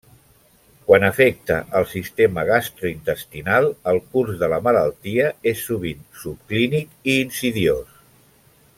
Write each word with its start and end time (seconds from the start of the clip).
Quan 0.85 1.03
afecta 1.09 1.57
el 1.79 1.85
sistema 1.91 2.45
gastrointestinal, 2.47 3.69
el 3.93 4.01
curs 4.15 4.41
de 4.41 4.51
la 4.55 4.61
malaltia 4.69 5.31
és 5.55 5.63
sovint 5.69 6.05
subclínic 6.25 6.97
i 7.15 7.21
insidiós. 7.29 7.97